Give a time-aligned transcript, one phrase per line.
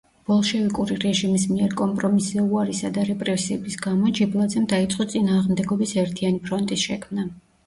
[0.29, 7.29] ბოლშევიკური რეჟიმის მიერ კომპრომისზე უარისა და რეპრესიების გამო ჯიბლაძემ დაიწყო წინააღმდეგობის ერთიანი ფრონტის შექმნა.